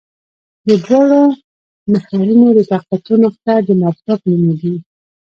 [0.67, 1.21] د دواړو
[1.91, 4.73] محورونو د تقاطع نقطه د مبدا په نوم یادیږي